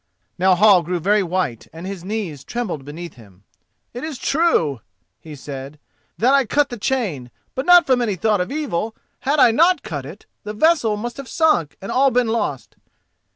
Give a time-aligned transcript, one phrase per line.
[0.39, 3.43] Now Hall grew very white and his knees trembled beneath him.
[3.93, 4.81] "It is true,"
[5.19, 5.77] he said,
[6.17, 8.95] "that I cut the chain, but not from any thought of evil.
[9.19, 12.75] Had I not cut it the vessel must have sunk and all been lost."